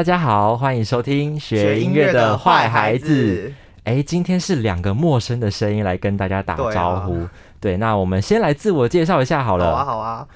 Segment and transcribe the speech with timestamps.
[0.00, 3.52] 大家好，欢迎收听学音乐的坏孩子。
[3.84, 7.28] 哎，今天是两个陌生的声音来跟大家打招呼。
[7.60, 9.66] 对，那我们先来自我介绍一下好了。
[9.66, 10.28] 好啊，好啊。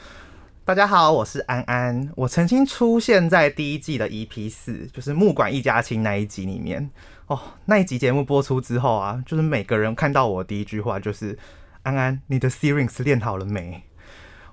[0.66, 2.10] 大家好，我是安安。
[2.14, 6.90] 我曾经出现在第一季的 EP 四，就是木管一家亲那一集里面。
[7.28, 11.38] 哦，那一集节目播出之后啊，就是每个人看到我第一句话就是
[11.84, 13.82] ：“安安，你的 Syrinx 练好了没？”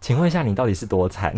[0.02, 1.34] 请问一下，你到底是多惨？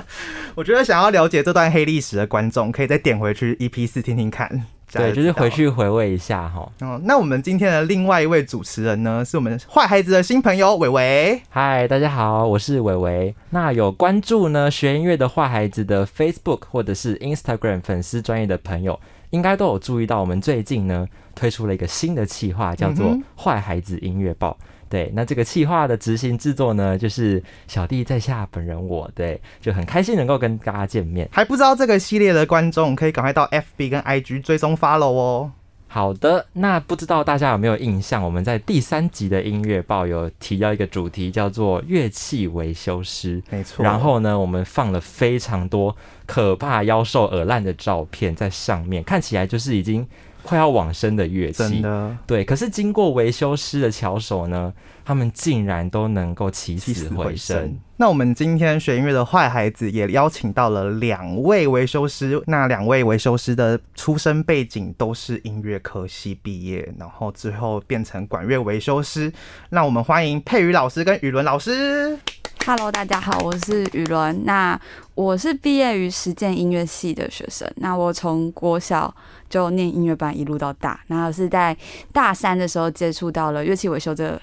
[0.56, 4.64] 我觉得想要了解这段黑历史的观众，可以再点回去 EP 四听听看。
[4.90, 6.66] 对，就是回去回味一下哈。
[6.80, 11.42] 哦，那我们今天的另外一位主持人呢，是我们坏孩子的新朋友伟伟。
[11.50, 13.34] 嗨，大家好，我是伟伟。
[13.50, 18.98] 那有关注呢学音乐的坏孩子的 Facebook 或者是 Instagram 粉丝专业的朋友，
[19.30, 24.56] 应该都有注意到，我们最近呢推出了一个新的企划，叫做《坏孩子音乐报》。
[24.88, 31.28] 对，那这个企划的执行制作呢，就是小弟在下本人我，对，就很开心能够跟大家见面。
[31.32, 35.52] 还不知道这个系列的观众，可以赶快到 FB 跟 IG 追踪 follow 哦。
[35.88, 43.42] 好的，那不知道大家有没有印象，我们在第三集的音乐报有提到一个主题，叫做乐器维修师。
[43.50, 43.82] 没错。
[43.84, 50.06] 然后呢，我们放了非常多可怕、妖兽、耳烂的照片在上面，看起来就是已经。
[50.46, 52.44] 快要往生的乐器，真的对。
[52.44, 54.72] 可是经过维修师的巧手呢，
[55.04, 57.76] 他们竟然都能够起死回生。
[57.98, 69.32] 那我们今天学音乐的坏孩子也邀请到了两位维修师，那两位维修师的出身背景都是音乐科系毕业，然后之后变成管乐维修师。
[69.70, 72.18] 那我们欢迎佩瑜老师跟宇伦老师。
[72.66, 74.44] Hello，大家好，我是雨伦。
[74.44, 74.76] 那
[75.14, 77.70] 我是毕业于实践音乐系的学生。
[77.76, 79.14] 那我从国小
[79.48, 81.76] 就念音乐班，一路到大，然后是在
[82.12, 84.36] 大三的时候接触到了乐器维修这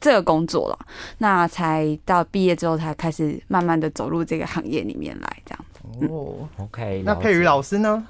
[0.00, 0.78] 这个工作了。
[1.18, 6.10] 那才到毕业之后才开始慢慢的走入这个行业里面来，这样。
[6.10, 7.02] 哦，OK。
[7.04, 8.06] 那佩瑜老师呢？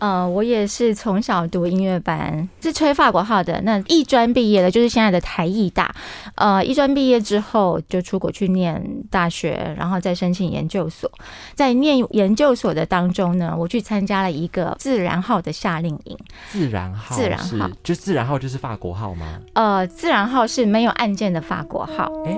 [0.00, 3.60] 呃，我也是从小读音乐班，是吹法国号的。
[3.62, 5.94] 那艺专毕业的，就是现在的台艺大。
[6.34, 11.10] 呃，艺专毕业之后就出国去念大学，然后再申请研究所。
[11.54, 16.18] 在念研究所的当中呢，我去参加了一个自然号的夏令营。
[16.48, 19.38] 自然号，自然号，就自然号就是法国号吗？
[19.52, 22.10] 呃，自然号是没有按键的法国号。
[22.24, 22.36] 哎。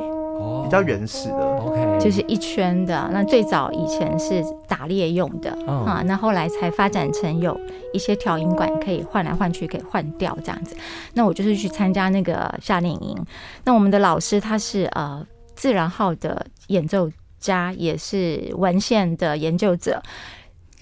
[0.64, 3.08] 比较原始的，OK，就是一圈的。
[3.12, 7.58] 那最早以前是打猎用的啊，那后来才发展成有
[7.92, 10.76] 一些调音管可以换来换去，可以换掉这样子。
[11.14, 13.16] 那我就是去参加那个夏令营。
[13.64, 15.24] 那我们的老师他是呃
[15.54, 20.02] 自然号的演奏家，也是文献的研究者。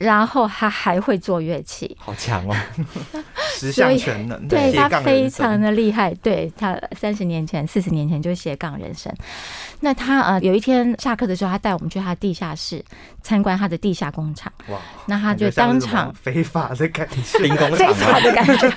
[0.00, 2.56] 然后他还会做乐器，好强哦！
[3.52, 6.14] 十项全能，对他非常的厉害。
[6.22, 9.14] 对他三十年前、四十年前就斜杠人生。
[9.80, 12.82] 那他呃有一天下课的时候，他带我们去他地下室
[13.22, 14.50] 参观他的地下工厂。
[14.68, 14.78] 哇！
[15.04, 18.70] 那他就当场非法的感觉，零 工非法的感觉。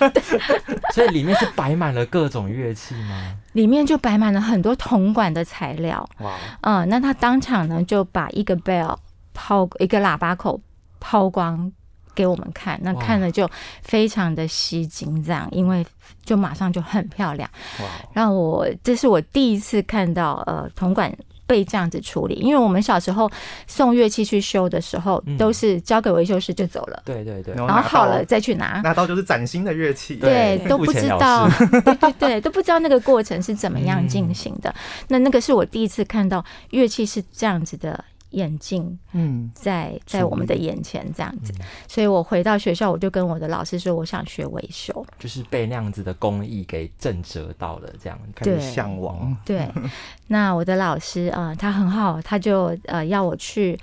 [0.93, 3.33] 所以里面是摆满了各种乐器吗？
[3.53, 6.05] 里面就摆满了很多铜管的材料。
[6.19, 6.33] 哇！
[6.63, 8.97] 嗯，那他当场呢就把一个 bell
[9.33, 10.59] 抛一个喇叭口。
[11.05, 11.69] 抛光
[12.15, 13.49] 给我们看，那看了就
[13.81, 15.85] 非常的吸睛，这样，因为
[16.23, 17.49] 就马上就很漂亮。
[17.81, 17.85] 哇！
[18.13, 21.13] 然后我这是我第一次看到呃铜管
[21.45, 23.29] 被这样子处理，因为我们小时候
[23.67, 27.01] 送乐器去修的时候，都是交给维修师就走了。
[27.03, 30.15] 对对对，然后好了再去拿，拿到就是崭新的乐器。
[30.15, 31.49] 对，都不知道，
[31.83, 34.73] 对对对，都不知道那个过程是怎么样进行的。
[35.09, 38.05] 那那个是我第一次看到乐器是这样子的。
[38.33, 41.53] 眼镜，嗯，在在我们的眼前这样子，
[41.87, 49.35] 所以我回到学校，我就跟我的老师说，我想学维修，就是被那样子的工艺给震折到了，这样开始向往。
[49.45, 49.67] 对，
[50.27, 53.79] 那我的老师啊，他很好，他就呃要我去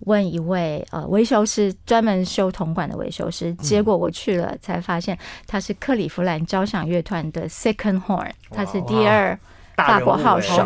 [0.00, 3.52] 问一位呃维修师，专门修铜管的维修师。
[3.54, 9.38] 结果我去了，才发现他是克利夫兰交响乐团的 second horn，他是第二
[9.76, 10.64] 法国号手。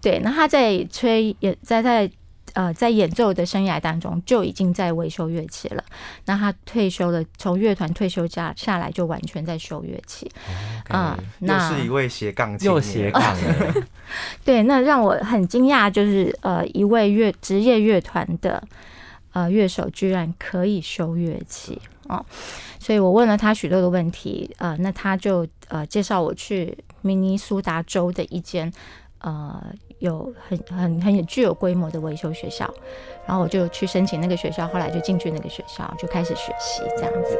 [0.00, 2.10] 对，那他在吹也在在。
[2.54, 5.84] 呃，在演奏的生涯当中就已经在维修乐器了。
[6.24, 10.30] 那他退休了，从乐团退休下下来就完全在修乐器。
[10.88, 13.36] 啊，那是一位斜杠，又斜杠。
[14.44, 18.62] 对，那让我很惊讶，就是呃，一位乐职业乐团的
[19.32, 22.24] 呃乐手居然可以修乐器哦。
[22.78, 28.72] 所以我问了他许多的问题，呃，那他就呃介绍我去明尼苏达州的一间
[29.18, 29.60] 呃。
[29.98, 32.72] 有很很很具有规模的维修学校，
[33.26, 37.38] 然后我就去申请那个学校，后来就进去那个学校，就开始学习这样子。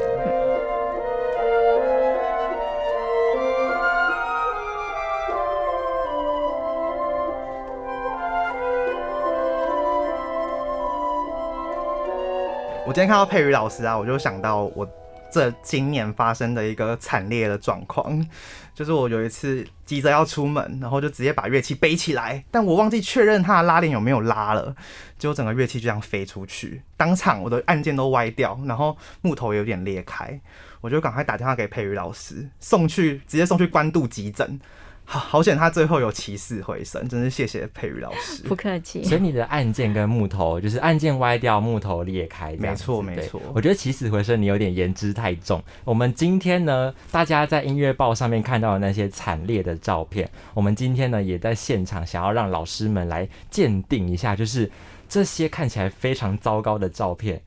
[12.87, 14.87] 我今天看到佩瑜老师啊，我就想到我
[15.35, 18.25] 这今年发生的一个惨烈的状况，
[18.73, 24.73] 就是我有一次急着要出门，然后就直接把乐器背起来，但我忘记确认它的拉链有没有拉了，
[25.19, 30.39] 结果整个乐器就这样飞出去，当场我的按键都歪掉，然后木头有点裂开，
[30.79, 34.57] 我就赶快打电话给佩瑜老师，送去直接送去官渡急诊。
[35.07, 38.41] 好好险，他最后有起死回生，真是谢谢佩瑜老师。
[38.43, 39.03] 不客气。
[39.03, 43.39] 所以你的按键跟木头，就是按键歪掉，木头裂开，没错没错。
[43.53, 45.63] 我觉得起死回生你有点言之太重。
[45.83, 54.69] 我们今天呢，大家在音乐报上面看到的那些惨烈的照片，我们今天呢也在现场想要让老师们来鉴定一下，就是
[55.07, 57.39] 这些看起来非常糟糕的照片，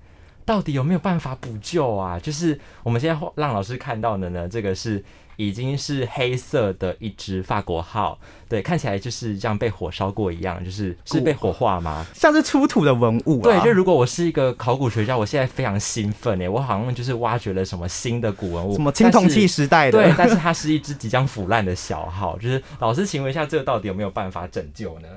[0.45, 2.21] 到底有没有办法补救啊？
[2.21, 5.05] 就是我们现在让老师看到的呢，这个是。
[5.39, 8.19] 已经是黑色的一只法国号，
[8.49, 12.05] 对，看起来就是这样被火烧过一样，就是是被火化吗？
[12.13, 13.41] 像是出土的文物。
[13.41, 20.03] 对，就如果我是一个考古学家，我现在非常兴奋哎，我好像就是挖掘了什么新的古文物，什么青铜器时代的。
[20.03, 25.09] 对，但是它是一只即将腐烂的小号， 就是老师，请问一下，这个到底有没有办法拯救呢？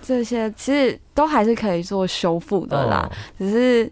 [0.00, 3.90] 这些其实都还是可以做修复的啦，只是。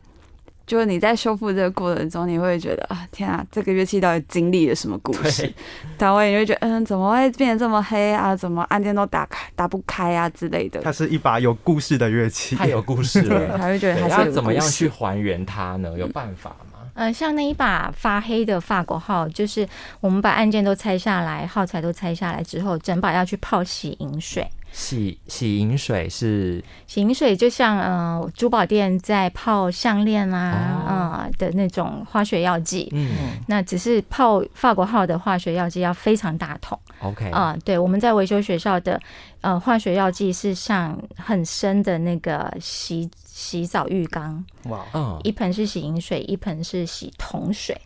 [0.66, 5.52] 就是你在修复这个过程中，你会觉得啊，天啊，这个乐器到底经历了什么故事？
[5.96, 8.34] 单位你会觉得，嗯，怎么会变得这么黑啊？
[8.34, 10.80] 怎么按键都打开打不开啊之类的？
[10.82, 15.96] 它是一把有故事的乐器，太有故事了， 还会觉得它是怎么样去还原它呢？
[15.96, 16.80] 有办法吗？
[16.94, 19.68] 嗯，像那一把发黑的法国号，就是
[20.00, 24.44] 我们把按键都拆下来，耗材都拆下来之后，整把要去泡洗银水。
[24.76, 30.38] 洗洗银水是洗银水，就像呃珠宝店在泡项链啊
[30.86, 32.86] 啊的那种化学药剂。
[32.92, 33.08] 嗯，
[33.46, 36.78] 那只是泡法国号的化学药剂要非常大桶。
[37.00, 39.00] OK 啊，对，我们在维修学校的
[39.40, 44.42] 呃化学药剂是像很深的那个洗洗澡浴缸。
[44.70, 47.78] 哇，嗯，一盆是洗银水，一盆是洗桶水。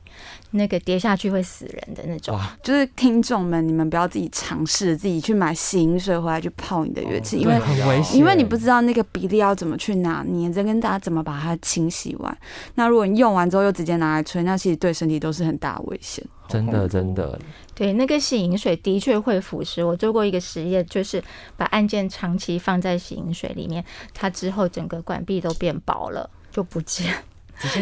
[0.53, 12.39] 那个跌下去会死人的那种，就是听众们，你们不要自己尝试自己去买洗银水回来去泡你的乐器，因为很危险，因为你不知道那个比例要怎么去拿捏，再跟大家怎么把它清洗完。
[12.77, 16.25] 那如果你用完之后又直接拿来吹，那其实对身体都是很大危险。
[16.51, 17.39] 真的，真的，
[17.75, 19.87] 对那个洗银水的确会腐蚀。
[19.87, 21.23] 我做过一个实验，就是
[21.57, 27.15] 把按键长期放在洗银水里面，它之后整个管壁都变薄了，就不见。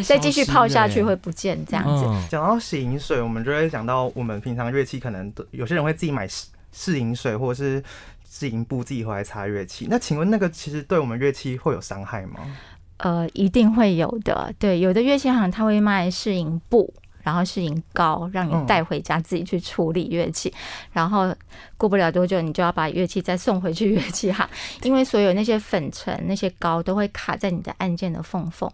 [0.04, 2.04] 再继续泡下去会不见这样子。
[2.28, 7.82] 讲到洗银水，我们就会想到我们平常乐器可能都有些人会自己买试试银水或者是
[8.28, 9.86] 试银布自己回来擦乐器。
[9.88, 12.40] 那请问那个其实对我们乐器会有伤害吗？
[12.96, 14.52] 呃，一定会有的。
[14.58, 16.92] 对，有的乐器行他会卖试银布。
[17.22, 20.52] 然后是银膏，让你带回家自己去处理乐器。
[20.92, 21.34] 然后
[21.76, 24.48] 过不了多久，你就要把乐器再送回去乐器行，
[24.82, 28.70] 因为所有那些粉尘、那些膏都会卡在你的按键的缝缝，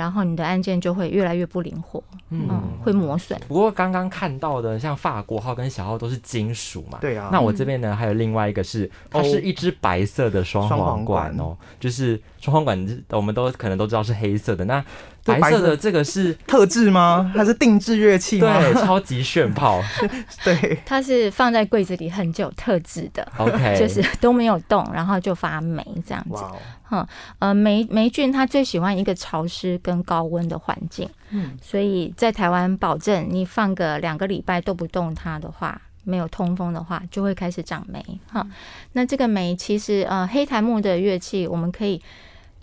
[0.00, 2.48] 然后你的按键就会越来越不灵活，嗯，
[2.82, 3.38] 会磨损。
[3.46, 7.28] 不过刚刚看到的，像法国号跟小号都是金属嘛，对啊。
[7.30, 14.82] 那我这边呢，还有另外一个是，它是一只白色的双簧管哦，就是双簧管，我们都可能都知道是黑色的那。
[15.22, 17.30] 白色的这个是特制吗？
[17.36, 18.58] 它是定制乐器吗？
[18.58, 19.78] 对，超级炫炮。
[20.42, 23.30] 对，它是放在柜子里很久，特制的。
[23.36, 26.42] OK， 就是都没有动，然后就发霉这样子。
[26.90, 27.06] 哼，
[27.38, 31.08] 呃，霉霉菌它最喜欢一个潮湿跟高温的环境。
[31.30, 38.04] 嗯，所以在台湾保证你放个两个礼拜都不动它的话，没有通风的话，就会开始长霉。
[38.30, 38.46] 哈，
[38.92, 42.02] 那这个霉其实呃，黑檀木的乐器我们可以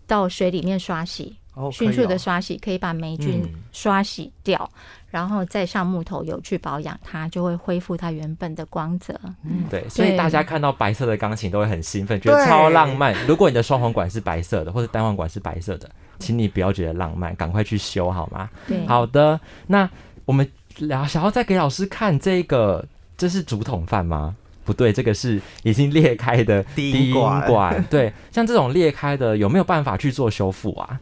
[0.06, 1.38] 到水里面刷洗。
[1.72, 4.70] 迅速的刷洗可以把霉菌刷洗掉，
[5.18, 9.20] 然后再上木头油去保养它，就会恢复它原本的光泽。
[9.44, 13.16] 嗯，对，所以大家看到白色的钢琴都会很兴奋，觉得超浪漫。
[13.26, 18.48] 如果你的双簧管是白色的，或者单簧管是白色的，请你不要觉得浪漫，赶快去修好吗？
[18.68, 19.40] 对，好的。
[19.66, 19.90] 那
[20.26, 20.48] 我们
[20.78, 22.86] 聊，想要再给老师看这个，
[23.18, 24.36] 这是竹筒饭吗？
[24.66, 27.14] 不对，这个是已经裂开的低音
[27.48, 27.84] 管。
[27.90, 31.00] 对，像这种裂开的，有没有办法去做修复啊？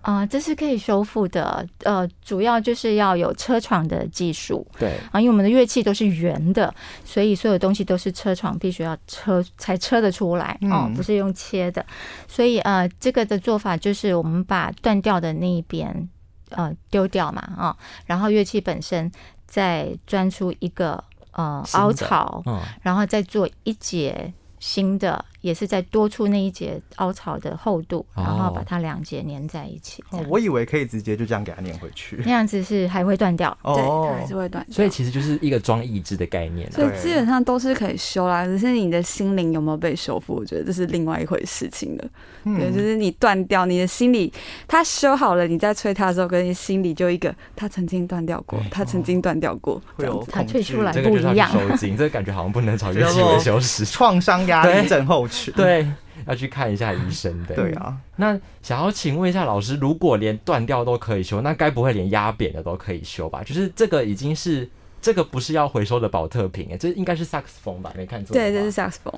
[0.00, 1.66] 啊，这是可以修复的。
[1.84, 4.66] 呃，主要就是要有车床的技术。
[4.78, 6.72] 对啊，因为我们的乐器都是圆的，
[7.04, 11.84] 所以所有东西都是车床，必须要车才车得出来哦，不是用切的。
[12.26, 16.08] 所以呃，这个的做法就是我们把断掉的那一边
[16.50, 17.76] 呃丢掉嘛啊，
[18.06, 19.10] 然后乐器本身
[19.46, 21.02] 再钻出一个
[21.32, 22.42] 呃凹槽，
[22.82, 32.20] 然后再做一节新的也是在多出那一节凹槽的厚度，然后把哦它两节粘在一起，哦我以为可以直接就这样给它粘回去。
[32.24, 33.56] 那样子是还会断掉。
[33.62, 34.66] 对，它哦还是会断。
[34.70, 36.72] 所以其实就是一个装义肢的概念啊。
[36.72, 42.02] 所以基本上都是可以修啦，只是你的心灵有没有被修复，我觉得这是另外一回事情的。
[42.44, 44.32] 对，就嗯是你断掉，你的心里
[44.66, 50.30] 它修好了，你在吹它的时候，跟你心里就一个它曾经断掉过，它曾经断掉过，这会有样子。
[50.32, 53.84] 它退出来不一样收紧，这个感觉好像不能找乐器这叫做维修师。
[53.84, 55.52] 创伤压力症候群。
[55.54, 55.86] 对，
[56.26, 57.54] 要去看一下医生的。
[57.54, 63.42] 对啊，那想要请问一下老师，如果连断掉都可以修，那该不会连压扁的都可以修吧？
[63.44, 64.68] 就是这个已经是
[65.00, 67.92] 这个不是要回收的保特瓶，哎，这应该是萨克斯风吧？
[67.96, 68.34] 没看错。
[68.34, 69.12] 对，这是萨克斯风。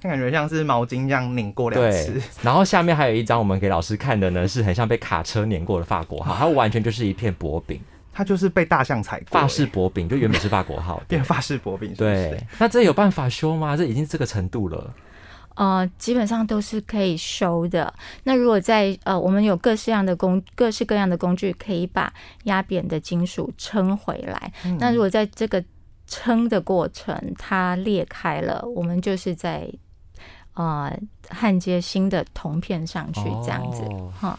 [0.00, 7.80] 感觉像是毛巾这样拧过两次。，然后下面还有一张我们给老师看的呢，是很像被卡车碾过的法国号， 它完全就是一片薄饼，
[8.12, 11.00] 它就是被大象踩过，法式薄饼，就原本是法国号。
[11.06, 13.76] 变法式薄饼，对，那这有办法修吗？
[13.76, 14.92] 这已经这个程度了。
[15.60, 17.92] 呃，基本上都是可以收的。
[18.24, 22.10] 那如果在呃，我们有各式样的工各式各样的工具，可以把
[22.44, 24.50] 压扁的金属撑回来。
[24.64, 25.62] 嗯那如果在这个
[26.06, 29.70] 撑的过程它裂开了，我们就是在
[30.54, 30.90] 呃
[31.28, 33.82] 焊接新的铜片上去，这样子。
[33.82, 34.38] 哦哈、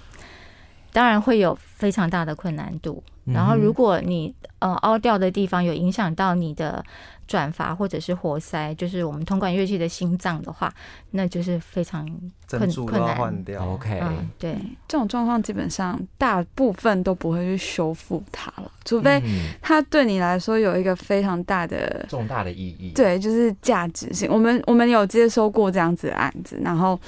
[0.91, 3.03] 当然会有非常大的困难度。
[3.25, 6.83] 然后，如果你呃凹掉的地方有影响到你的
[7.27, 10.73] 转阀或者是活塞，就是我们铜管乐器的心脏的话，
[11.11, 12.03] 那就是非常
[12.49, 13.15] 困困难。
[13.15, 13.63] 换掉。
[13.73, 24.29] OK，嗯，对，这种状况基本上大部分都不会去修复它了，除非嗯它对你来说有一个非常大的重大的意义。，对，就是价值性。
[24.31, 26.99] 我们我们有接收过这样子的案子，然后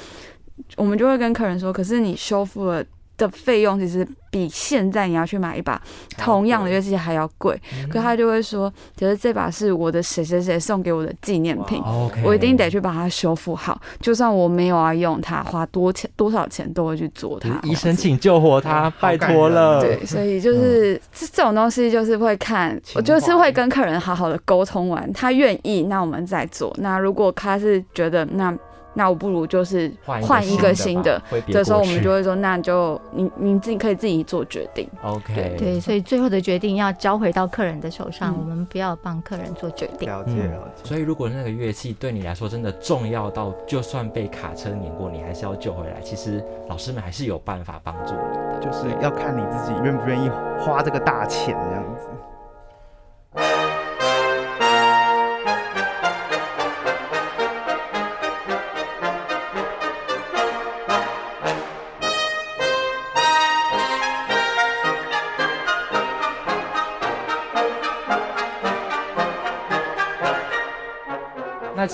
[0.78, 2.86] 我们就会跟客人说，可是你修复了
[3.24, 5.82] 的费用其实比现在你要去买一把
[6.18, 7.60] 同样的乐器还要贵。
[7.82, 11.82] 嗯可他就会说，可是这把是我的谁谁谁送给我的纪念品。
[12.24, 17.60] 我一定得去把它修复好，就算我没有要用它，花多钱多少钱都会去做它。
[17.64, 19.80] 医生，请救活他，拜托了。
[19.80, 26.74] 哦对，所以就是这这种东西，就是会看，我就是会跟客人好好的沟通完，他愿意，那我们再做。
[26.80, 28.56] 那如果他是觉得那
[28.94, 34.88] 那我不如就是换换一个新的吧，会别的时候，我们就会说，那就你你自己可以自己做决定。
[35.04, 40.08] OK，对，所以最后的决定要交回到客人的手上，嗯我们不要帮客人做决定。
[40.08, 40.84] 了解嗯了解。
[40.84, 46.00] 所以如果那个乐器对你来说真的重要到，就算被卡车碾过，你还是要救回来。
[46.02, 52.08] 其实老师们还是有办法帮助你的，就是要看你自己愿不愿意花这个大钱这样子。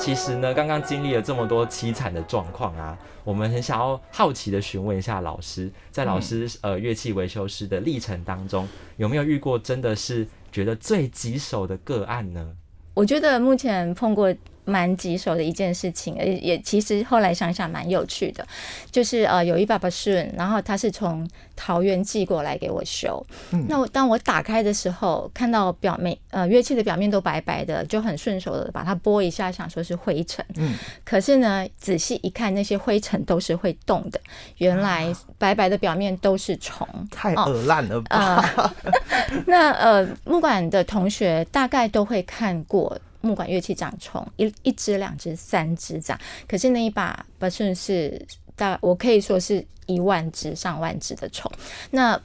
[0.10, 12.56] 其实呢，刚刚经历了这么多凄惨的状况啊，我们很想要好奇的询问一下老师，在老师、呃乐器维修师的历程当中，有没有遇过真的是觉得最棘手的个案呢？
[12.96, 14.34] 我觉得目前碰过
[14.70, 18.46] 蛮棘手的一件事情，也也其实后来想想蛮有趣的，
[18.92, 23.26] 就是呃有一把把顺，然后他是从桃园寄过来给我修。
[23.52, 30.46] 嗯那我当我打开的时候，看到表面呃乐器的表面都白白的，就很顺手的把它拨一下，想说是灰尘。
[30.56, 34.20] 嗯，可是呢，仔细一看，那些灰尘都是会动的，
[34.58, 36.88] 原来白白的表面都是虫。
[37.10, 38.46] 太哦恶烂了吧？
[38.56, 38.74] 呃，
[39.48, 46.20] 那呃，木管的同学大概都会看过木管乐器长虫，一一只、两只、三只这样。
[46.48, 51.52] 可是那一把 b a s o n 是大，我可以说是一万只、上万只的虫。
[51.92, 52.20] 那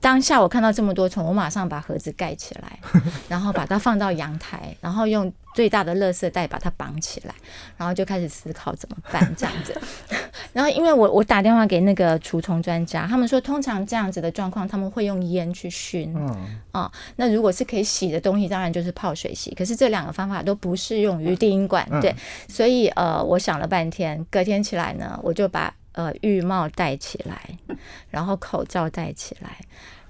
[0.00, 2.78] 当下我看到这么多虫，我马上把盒子盖起来，
[3.28, 7.34] 然后把它放到阳台，然后用最大的垃圾袋把它绑起来，
[7.76, 9.76] 然后就开始思考怎么办这样子。
[10.54, 16.14] 然后因为我我打电话给那个除虫专家，他们说通常这样子的状况，他们会用烟去熏。
[16.72, 19.52] 嗯，那如果是可以洗的东西，当然就是泡水洗。
[19.56, 22.14] 可是这两个方法都不适用于低音管，嗯对。
[22.46, 27.58] 所以呃，我想了半天，隔天起来呢，我就把呃浴帽戴起来，
[28.10, 29.58] 然后口罩戴起来，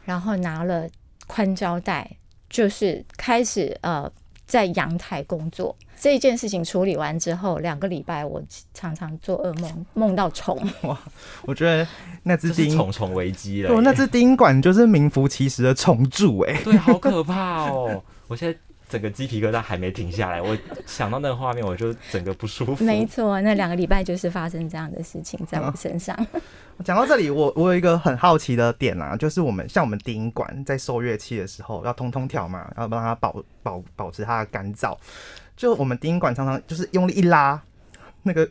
[0.05, 0.87] 然后拿了
[1.27, 2.07] 宽胶带，
[2.51, 4.13] 就是开始呃
[4.49, 5.77] 在阳台工作。
[6.01, 10.57] 这一件事情处理完之后，两个礼拜我常常做噩梦，梦到虫。
[10.83, 10.99] 哇
[11.43, 11.87] 我觉得
[12.23, 16.61] 那只这是低音，重重危机了那只低音管就是名副其实的虫蛀哎。
[16.65, 18.03] 对，好可怕哦！
[18.27, 22.85] 我现在整个鸡皮疙瘩还没停下来，我想到那个画面，我就整个不舒服。
[22.85, 26.17] 没错，那两个礼拜就是发生这样的事情在我身上。
[26.85, 34.97] 讲到这里，我我有一个很好奇的点啊，就是我们像我们低音管在收乐器的时候要通通调嘛，要让它保保保持它的干燥。
[35.57, 37.61] 就我们低音管常常就是用力一拉，
[38.23, 38.49] 那个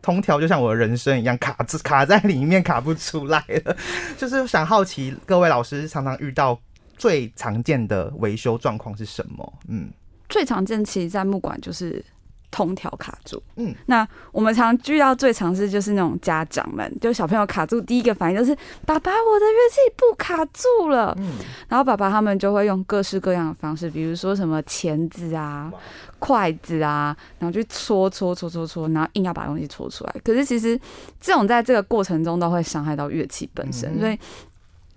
[0.00, 1.52] 通调就像我的人生一样卡
[1.84, 3.76] 卡在里面卡不出来了。
[4.16, 6.58] 就是想好奇各位老师常常遇到
[7.02, 9.52] 最常见的维修状况是什么？
[9.66, 9.90] 嗯，
[10.28, 12.04] 最常见其实，在木管就是
[12.52, 13.42] 通条卡住。
[13.56, 18.56] 嗯，那我们常遇到最常是就是那种家长们，就小朋友卡住，第一个反应就是
[18.86, 21.12] 爸爸，我的乐器不卡住了。
[21.18, 25.72] 嗯，然后爸爸他们就会用各式各样的方式，比如说什么钳子啊、
[26.20, 30.14] 筷子啊，然后去搓搓搓搓搓，然后硬要把东西搓出来。
[30.22, 30.80] 可是其实
[31.20, 34.16] 这种在这个过程中都会伤害到乐器本身，嗯所以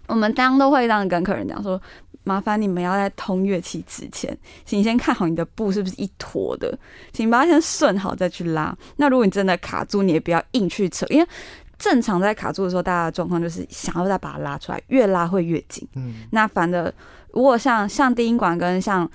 [0.07, 1.81] 我们当然都会这样跟客人讲说。
[2.27, 4.35] 麻烦你们要在通乐器之前，
[4.65, 6.75] 请先看好你的布是不是一坨的，
[7.13, 8.75] 请把它先顺好再去拉。
[8.95, 11.29] 那如果你真的卡住，你也不要硬去扯，因为
[11.77, 15.88] 正常在卡住的时候，大家的状况就是想要再把它拉出来，越拉会越紧。
[15.93, 16.91] 嗯，那反的，
[17.31, 19.07] 如果像像低音管跟像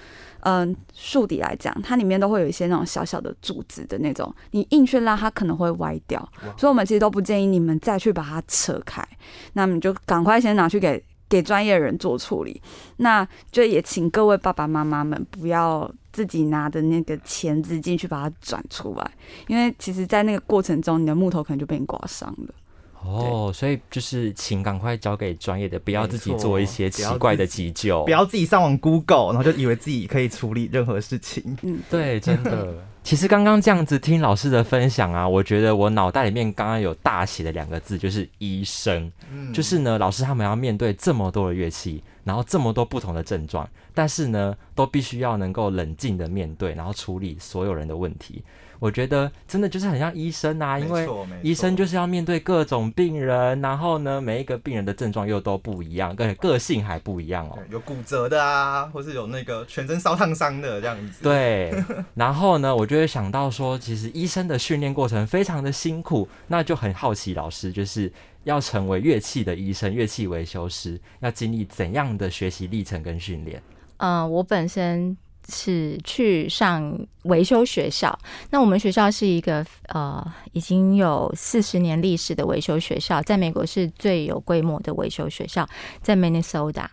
[0.42, 6.20] 嗯树底来讲，它里面都会有一些那种小小的柱子的那种，你硬去拉它可能会歪掉，
[6.56, 9.06] 所以我们其实都不建议你们再去把它扯开，
[9.54, 12.60] 那么你就赶快先拿去给给专业人做处理。
[12.96, 19.10] 那就也请各位爸爸妈妈们不要自己拿着那个钳子进去把它转出来，
[19.46, 22.54] 因为其实，在那个过程中，你的木头可能就被你刮伤了。
[23.02, 28.10] 哦，所以就是请赶快交给专业的，不要自己做一些奇怪的急救不。
[28.10, 31.56] 要自己上网 Google，然后就以为自己可以处理任何事情。
[31.62, 32.74] 嗯，对，真的。
[33.02, 39.10] 其实刚刚这样子听老师的分享啊，我觉得我脑袋里面刚刚有大写的两个字，就是医生。
[39.32, 48.44] 嗯就是呢，老师他们要面对这么多的乐器，然后这么多不同的症状，但是呢，都必须要能够冷静的面对，然后处理所有人的问题。
[48.80, 51.08] 我觉得真的就是很像医生啊，因为
[51.42, 57.58] 医生就是要面对各种病人，然后呢，每一个病人的症状又都不一样，而且个性还不一样哦。
[57.70, 61.72] 有骨折的啊，或是有那个全身烧烫伤的这样子。，对，
[62.14, 68.10] 然后呢，我就会想到说，其实医生的训练过程非常的辛苦，那就很好奇老师就是
[68.44, 73.62] 要成为乐器的医生、乐器维修师，要经历怎样的学习历程跟训练？
[73.98, 75.14] 嗯、我本身
[75.50, 78.16] 是去上维修学校。
[78.50, 85.68] 那我们学校是一个呃已经有四十年历史的维修学校，在美国是最有规模的维修学校，
[86.00, 86.86] 在 Minnesota。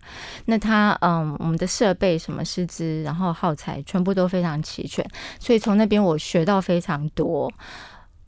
[0.45, 5.07] 那它嗯，我们的设备、什么师资，然后耗材全部都非常齐全，
[5.39, 7.51] 所以从那边我学到非常多。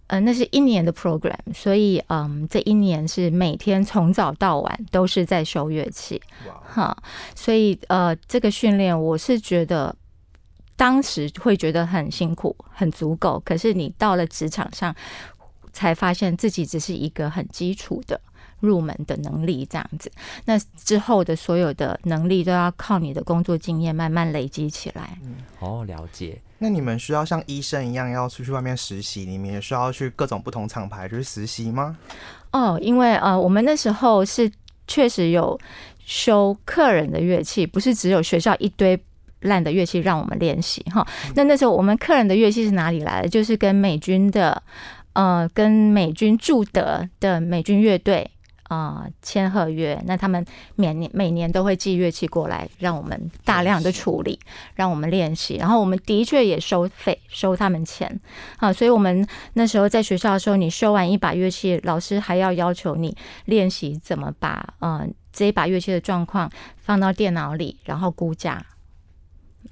[0.08, 6.20] 呃，那是一年的 program，所以嗯，这一年是每天从早到晚都是在修乐器。
[6.48, 6.98] 哇，哈，
[7.36, 9.96] 所以呃，这个训练我是觉得
[10.80, 14.96] 当时会觉得很辛苦、很足够，可是你到了职场上，
[15.74, 18.18] 才发现自己只是一个很基础的
[18.62, 20.10] 入门的能力这样子。
[20.46, 25.20] 那之后的所有的能力都要靠你的工作经验慢慢累积起来。
[25.22, 26.42] 嗯哦，了解。
[26.60, 31.98] 那你们需要像医生一样要出去外面实习，你们也需要去各种不同厂牌去实习吗？
[32.52, 34.50] 哦，因为呃，我们那时候是
[34.88, 35.60] 确实有
[36.06, 38.98] 修客人的乐器，不是只有学校一堆
[39.41, 41.06] 烂的乐器让我们练习哈。
[41.36, 43.30] 那那时候我们客人的乐器是哪里来的？
[43.30, 44.62] 就是跟美军的
[45.13, 48.30] 呃，跟美军驻德的美军乐队。
[48.69, 54.39] 啊、签合约，那他们每年每年都会寄乐器过来，让我们大量的处理，
[54.75, 55.56] 让我们练习。
[55.56, 58.19] 然后我们的确也收费，收他们钱
[58.58, 66.47] 啊，所以我们那时候在学校的时候，你修完一把乐器，老师还要要求你练习怎么把呃这一把乐器的状况
[66.78, 68.63] 放到电脑里，然后估价。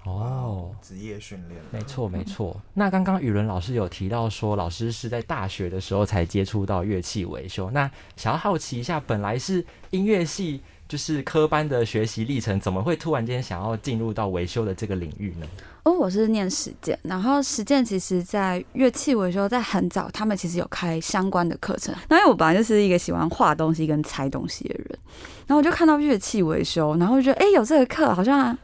[0.03, 2.55] 哦，职业训练，没错没错。
[2.73, 7.69] 那刚刚宇伦老师有提到说，老师是在大学的时候才接触到乐器维修。
[7.71, 15.47] 那想要好奇一下，本来是音乐系就是科班的学习历程，怎么会突然间想要进入到维修的这个领域呢？
[15.83, 21.95] 哦，我是念实践，然后实践其实在乐器维修在很早，他们其实有开相关的课程。
[22.09, 24.99] 那因为我本来就是一个喜欢画东西跟拆东西的人，
[25.47, 28.57] 然后我就看到乐器维修，然后就觉得哎、诶有这个课好像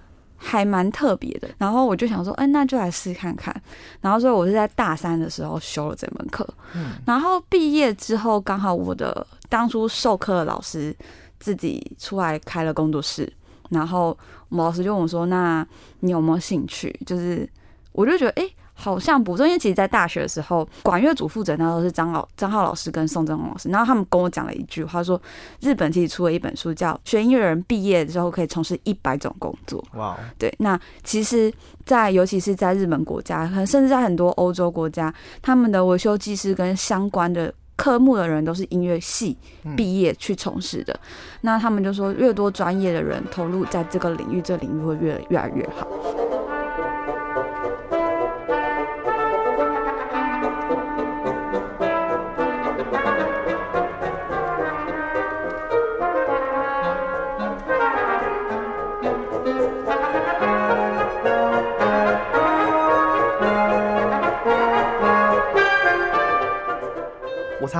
[0.43, 3.55] 还蛮特别的，然后我就想说，哎、那就来试看看。
[4.01, 10.95] 然后所以我是在大三的时候修了这门课，嗯然后毕业之后刚好我的当初授课的老师
[11.39, 13.31] 自己出来开了工作室，
[13.69, 14.17] 然后
[14.49, 15.65] 我们老师就问我说：“那
[16.01, 17.49] 你有没有兴趣？”就是
[17.93, 18.49] 我就觉得，哎、
[18.83, 19.47] 好像不错。
[19.47, 25.19] 因为其实，在大学的时候，管乐组负责那都是张老张浩老师跟宋振宏老师，然后他们跟我讲了一句话，说
[25.61, 29.83] 日本其实出了一本书，叫《学音乐人毕业之后可以从事一百种工作》。
[29.97, 31.51] 哇，对，那其实
[31.85, 40.97] 在，尤其是在日本国家，甚至在很多欧洲国家，他们的维修技师跟相关的科目的人都是音乐系嗯毕业去从事的。
[41.41, 45.87] 那他们就说，越多专业的人投入在这个领域，这个领域会越越来越好。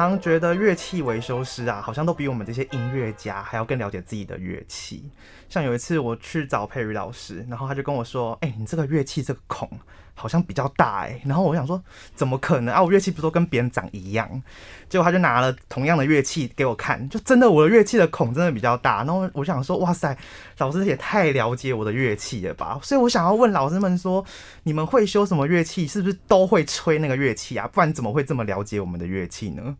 [0.02, 5.10] 常觉得乐器维修师啊，好像都比我们这些音乐家还要更了解自己的乐器。
[5.50, 9.70] 像有一次我去找佩瑜老师，然后他就跟我说：“哎、你这个乐器这个孔
[10.16, 11.82] 好像比较大哎、然后我想说，
[12.16, 12.82] 怎么可能啊？
[12.82, 14.42] 我乐器不都跟别人长一样？
[14.90, 19.04] 结果他就拿了同样的乐器给我看，就真的我的乐器的孔真的比较大。
[19.04, 20.16] 然后我想说，哇塞，
[20.58, 22.80] 老师也太了解我的乐器了吧？
[22.82, 24.26] 所以我想要问老师们说，
[24.64, 25.88] 你们会修什么乐器？
[25.88, 27.68] 是不是都会吹那个乐器啊？
[27.68, 29.78] 不然怎么会这么了解我们的乐器呢？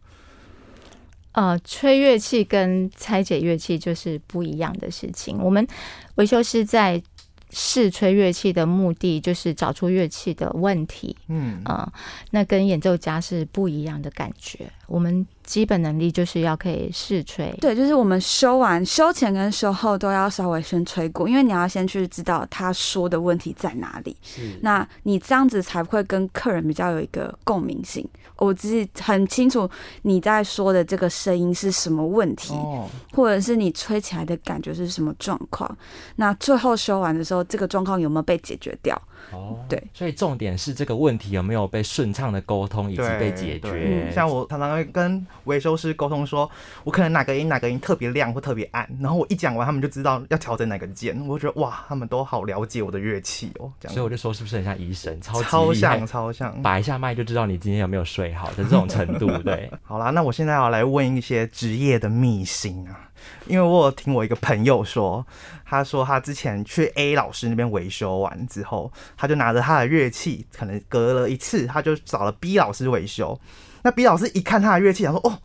[1.34, 5.38] 呃，吹乐器跟拆解乐器就是不一样的事情。
[5.40, 5.68] 我们
[6.16, 7.02] 维修师在
[7.50, 11.92] 试吹乐器的目的就是找出乐器的问题，嗯啊、
[12.32, 14.72] 那跟演奏家是不一样的感觉。
[14.94, 28.08] 我们基本能力就是要可以试吹，对，就是我们修完修前跟修后都要稍微先吹过，因为你要先去知道他说的问题在哪里，是那你这样子才会跟客人比较有一个共鸣性。
[28.36, 29.68] 我自己很清楚
[30.04, 35.76] 你在说的这个声音是什么问题，哦，或者是你吹起来的感觉是什么状况。
[36.18, 39.02] 那最后修完的时候，这个状况有没有被解决掉？
[39.32, 44.12] 哦，对，所以重点是这个问题有没有被顺畅的沟通以及被解决。
[44.12, 46.50] 像我常常会跟维修师沟通说，
[46.84, 51.14] 我可能哪个音哪个音特别亮或特别暗，然后我一讲完，他们就知道要调整哪个键。
[51.28, 56.62] 我就觉得哇，他们都好了解我的乐器哦，这样所以我就说是不是很像医生，超级超像超像。
[56.62, 59.72] 把一下麦就知道你今天有没有睡好的这种程度， 对。
[59.84, 63.10] 好啦，那我现在要来问一些职业的秘辛啊，
[63.48, 65.26] 因为我有听我一个朋友说，
[65.74, 73.40] 他说他之前去 A 老师那边维修完之后，他就拿着他的乐器，可能隔了一次，他就找了 B 老师维修。
[73.82, 75.40] 那 B 老师一看他的乐器，他说：“哦，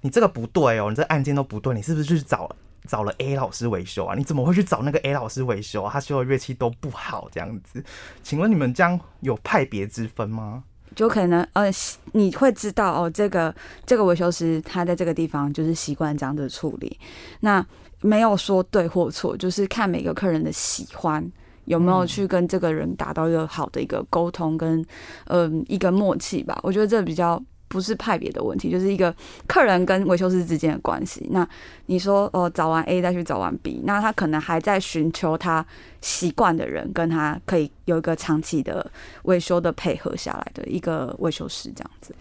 [0.00, 2.50] 你这个不对哦，你这按键都不对，你是不是去找
[2.86, 4.14] 找了 A 老师维修啊？
[4.16, 5.90] 你怎么会去找那个 A 老师维修啊？
[5.92, 7.82] 他修的乐器都不好，这样子。
[8.22, 10.64] 请问你们这样有派别之分吗？
[10.96, 11.70] 就可能呃，
[12.12, 13.54] 你会知道哦，这个
[13.86, 16.98] 这个维修师他在这个地方就是习惯这样的处理，
[17.40, 17.64] 那
[18.00, 21.24] 没有说对或错，就是看每个客人的喜欢
[21.66, 24.84] 有没有去跟这个人达到一个好的一个沟通跟
[25.26, 26.58] 嗯、一个默契吧。
[26.62, 29.14] 我觉得这比较不是派别的问题，就是一个
[29.46, 31.24] 客人跟维修师之间的关系。
[31.30, 31.48] 那
[31.86, 35.64] 你说哦，找完 A 再去找完 B，那他可能还在寻求他
[36.00, 38.90] 习惯的人，跟他可以有一个长期的
[39.22, 42.12] 维修的配合下来的一个维修师这样子。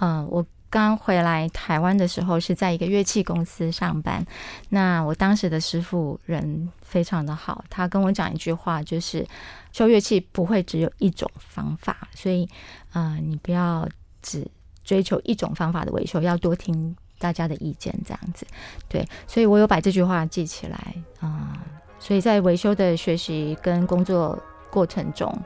[0.00, 4.24] 嗯，我刚回来台湾的时候是在一个乐器公司上班。
[4.68, 9.26] 那我当时的师傅人非常的好，他跟我讲一句话，就是
[9.72, 12.48] 修乐器不会只有一种方法，所以
[12.92, 13.86] 呃，你不要
[14.22, 14.46] 只
[14.84, 18.46] 追求一种方法的维修，要多听大家的意见，这样子。
[18.88, 21.58] 对，所以我有把这句话记起来啊、
[21.98, 25.36] 所以在维修的学习跟工作过程中，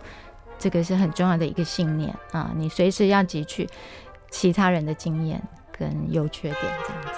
[0.58, 3.68] 这个是很重要的一个信念啊，你随时要汲取
[4.30, 7.13] 其他人的经验跟优缺点这样。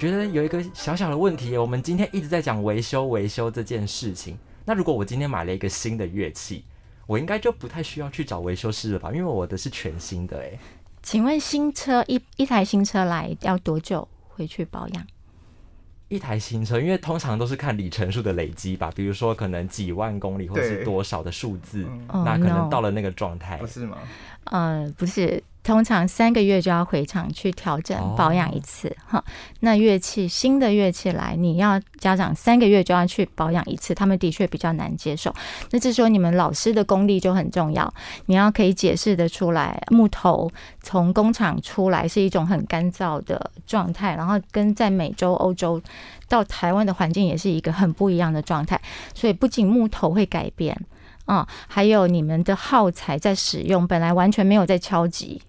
[0.00, 4.38] 觉得有一个小小的问题，我们今天一直在讲维修维修这件事情。
[4.64, 6.64] 那如果我今天买了一个新的乐器，
[7.06, 9.10] 我应该就不太需要去找维修师了吧？
[9.12, 10.58] 因为我的是全新的、欸，
[11.02, 15.06] 请问新车一一台新车来要多久回去保养？
[16.08, 23.98] 一台新车，因为通常都是看里程数的累积吧，比如说可能几万公里或者是多少的数字，那可能到了那个状态不，是吗？
[24.44, 29.22] 呃，不是，通常三个月就要回厂去调整哦保养一次哈。
[29.60, 35.32] 那乐器新的乐器来，你要家长三个月就要去保养一次，他们的确比较难接受。
[35.70, 37.92] 那这时候你们老师的功力就很重要，
[38.26, 40.50] 你要可以解释得出来，木头
[40.82, 45.80] 从工厂出来是一种很干燥的状态，然后跟在美洲、欧洲
[46.28, 48.80] 到台湾的环境也是一个很不一样的状态，
[49.14, 50.76] 所以不仅木头会改变。
[51.26, 55.40] 啊、还有你们的耗材在使用，本来完全没有在敲击，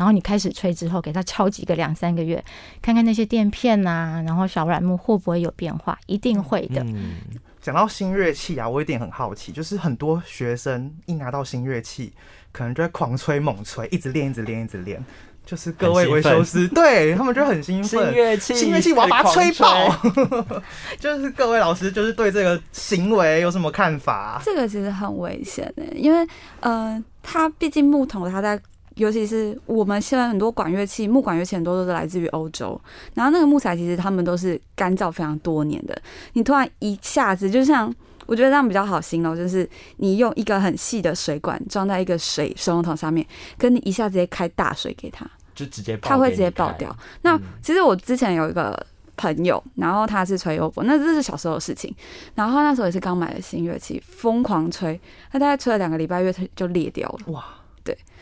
[0.00, 2.42] 然后你开始吹之后，给它敲几个两三个月，
[2.80, 6.82] 看看那些垫片呐、然后小软木会不会有变化，一定会的。
[6.84, 7.16] 嗯，
[7.60, 12.14] 讲到新乐器啊，我有点很好奇，就是很多学生一拿到新乐器，
[12.50, 15.04] 可能就会狂吹猛吹，一直练，一直练，一直练。
[15.44, 18.14] 就是各位维修师，对他们就很兴奋新奋。
[18.14, 20.62] 乐器，新乐器，我要把它吹爆狂。
[20.98, 24.40] 就是各位老师，就是对这个行为有什么看法？
[24.44, 26.24] 这个其实很危险的，因为
[26.60, 28.60] 呃，它毕竟木桶，它在
[29.00, 32.78] 尤其是我们现在很多管乐器，木管乐器很多都是来自于欧洲，
[33.14, 36.02] 然后那个木材其实他们都是干燥非常多年的，
[36.34, 37.92] 你突然一下子就像
[38.26, 46.94] 我觉得这样比较好形容，就是你用一个很细的水管装在一个水水龙头上面，跟你一下直接开大水给它，就直接它会直接爆爆掉。
[47.22, 48.86] 那嗯其实我之前有一个
[49.16, 51.94] 朋友，然后他是吹优波，那这是小时候的事情。
[52.34, 55.00] 然后那时候也是刚买了新乐器，疯狂吹，
[55.32, 57.32] 他大概吹了两个礼拜，乐器就裂掉了。
[57.32, 57.44] 哇，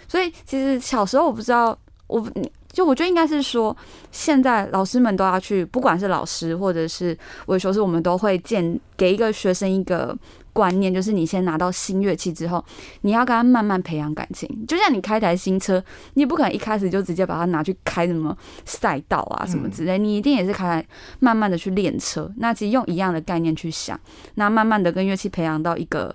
[0.08, 2.26] 所以其实小时候我不知道，我
[2.72, 3.76] 就我觉得应该是说，
[4.10, 7.16] 现在老师们都要去，不管是老师或者是
[7.46, 10.16] 维修师，我们都会建给一个学生一个
[10.52, 12.64] 观念，就是你先拿到新乐器之后，
[13.00, 14.48] 你要跟他慢慢培养感情。
[14.66, 15.82] 就像你开台新车，
[16.14, 20.84] 你也不可能一开始就直接把它拿去开什么赛道啊什么之类，你一定也是开
[21.20, 22.30] 慢慢的去练车。
[22.36, 23.98] 那其实用一样的概念去想，
[24.34, 26.14] 那慢慢的跟乐器培养到一个。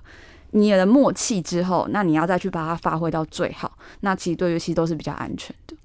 [0.54, 5.76] 你有了默契之后，那你要再去把它发挥到最好，那其实对乐器都是比较安全的。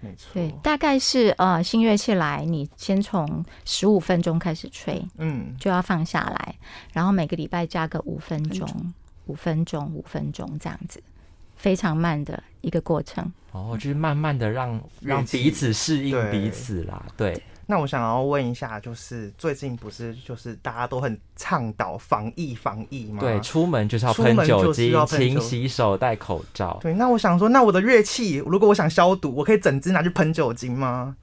[0.00, 6.54] 没错，对，大概是呃新乐器来，你先从十五分钟开始吹，嗯，就要放下来，
[6.92, 8.92] 然后每个礼拜加个五分钟，
[9.26, 11.02] 五分钟，五分钟这样子，
[11.56, 13.30] 非常慢的一个过程。
[13.50, 23.20] 哦，就是慢慢的让让彼此适应彼此啦，对，那我想要问一下，就是最近不是就是大家都很倡导防疫防疫吗？
[23.20, 26.78] 对，出门就是要出喷酒精，酒勤洗手，戴口罩。
[26.80, 31.14] 对，那我想说，那我的乐器，如果我想消毒，我可以整只拿去喷酒精吗？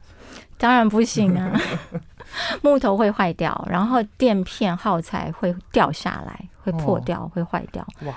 [0.60, 1.60] 当然不行啊，
[2.62, 7.86] 木头会坏掉，然后垫片耗材会掉下来，会破哦掉，会坏掉。
[8.04, 8.14] 哇，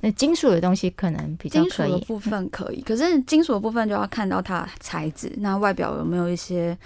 [0.00, 6.76] 那金属的东西可能比较金属可以，的部分可以，可是金属的部分就要看到它材质，那外表有没有一些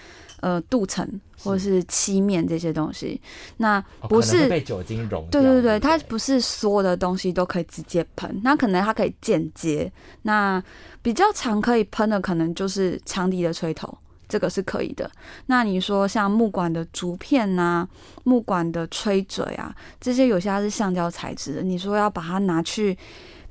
[0.41, 1.07] 呃镀层
[1.43, 3.21] 或者是漆面这些东西。
[3.59, 5.43] 那不是被酒精溶掉。
[5.43, 9.93] 对对对，它不是所有的东西都可以直接喷，那可能它可以间接。
[10.23, 10.63] 那
[11.03, 13.99] 比较常可以喷的，可能就是长笛的吹头，
[14.33, 15.11] 这个是可以的。
[15.45, 17.87] 那你说像木管的竹片呐、
[18.25, 22.97] 木管的吹嘴啊，这些有些它是橡胶材质的，你说要把它拿去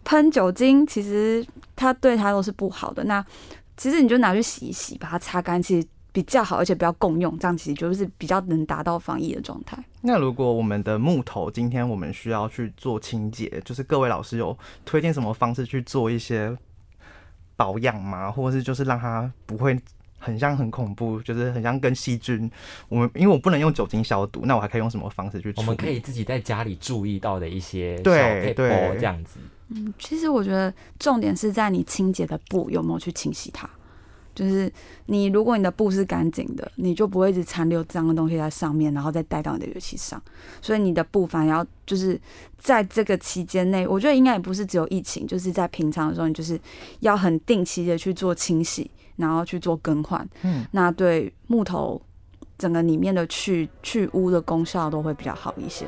[0.04, 3.04] 喷酒精，其实它对它都是不好的。
[3.04, 3.24] 那
[3.78, 9.78] 其实你就拿去洗一洗，把它擦干，其实比较好，而且不要共用，这样其实就是比较能达到防疫的状态。
[10.02, 16.58] 那如果我们的木头今天我们需要去做清洁，就是各位老师有推荐什么方式去做一些
[17.56, 18.32] 保养吗？
[18.32, 19.80] 或者是就是让它不会
[20.22, 22.50] 很像很恐怖，就是很像跟细菌，
[22.88, 25.54] 我们因为我不能用酒精消毒，那我还可以用什么方式去？
[25.58, 29.40] 我们可以自己在家里注意到的一些小对对这样子。
[29.70, 33.70] 嗯，其实我觉得重点是在你清洁的布有没有去清洗它。
[34.34, 34.72] 就是
[35.08, 40.22] 你，如果你的布是干净的，你就不会一直残留脏的东西在上面，然后再带到你的乐器上。
[40.62, 42.20] 所以你的布反而要就是
[42.58, 46.58] 在这个期间内，我觉得应该也不是只有疫情，就是在平常的时候，你就是
[47.02, 48.90] 要很定期的去做清洗，
[49.22, 50.28] 然后去做更换。
[50.42, 52.02] 嗯，那对木头
[52.58, 55.86] 整个里面的去去污的功效都会比较好一些。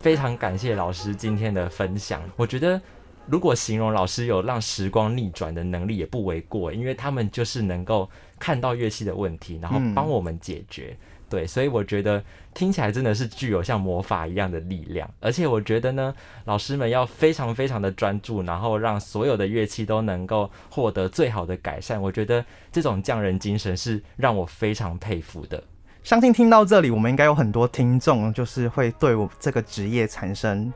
[0.00, 2.22] 非常感谢老师今天的分享。
[2.36, 2.80] 我觉得，
[3.26, 8.08] 如果形容老师有让时光逆转的能力，也不为过，因为他们就是能够
[8.38, 10.96] 看到乐器的问题，然后嗯帮我们解决。
[11.28, 12.22] 对，所以我觉得
[12.54, 15.08] 听起来真的是具有像魔法一样的力量。
[15.20, 16.14] 而且我觉得呢，
[16.46, 22.00] 老师们要非常非常的专注，然后让所有的乐器都能够获得最好的改善。
[22.00, 25.62] 我觉得这种匠人精神是让我非常佩服的。
[26.02, 30.72] 相信听到这里，我们应该有很多听众，就是会对我这个职业产生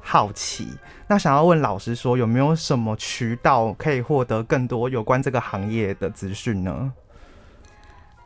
[0.00, 0.68] 好奇。
[1.08, 6.92] 那想要问老师说，有没有什么渠道可以获得更多有关这个行业的资讯呢？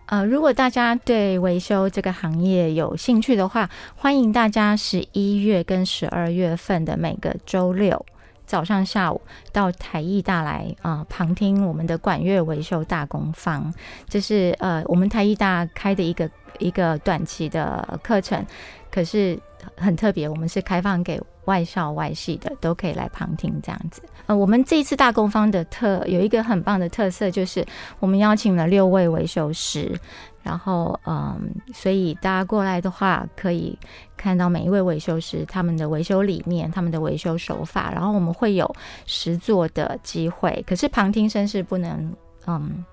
[0.09, 8.07] 呃，如果大家对维修这个行业有兴趣的话，欢迎大家十一月跟十二月份的每个周六
[8.47, 9.21] 早上、下午
[9.53, 13.71] 到台艺大来啊、呃旁听我们的管乐维修大工坊。
[14.09, 18.43] 这是呃我们台艺大开的一个一个短期的课程，
[18.91, 19.39] 可是
[19.77, 24.01] 很特别，我们是开放给外校外系的都可以来旁听这样子。
[24.29, 27.67] 呃，我们这一次大工坊的特有一个很棒的特色，就是
[27.99, 29.99] 我们邀请了六位维修师，
[30.43, 33.77] 然后嗯，所以大家过来的话，可以
[34.17, 38.71] 看到每一位维修师他们的维修理念、他们的维修手法，然后我们会有
[39.07, 42.15] 实做的机会，可是旁听生是不能
[42.47, 42.85] 嗯。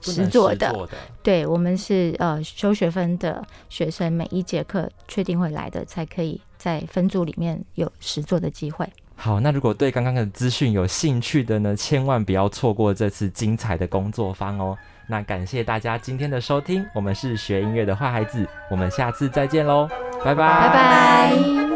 [0.00, 0.88] 实做的，的
[1.24, 8.88] 对我们是呃修学分的学生，每一节课确定会来的，才可以在分组里面有实做的机会。
[9.20, 14.78] 好，那如果对刚刚的资讯有兴趣的呢，千万不要错过这次精彩的工作坊哦。
[15.08, 19.88] 那感谢大家今天的收听，我们是学音乐的坏孩子，我们下次再见喽，
[20.24, 21.67] 拜拜，拜拜。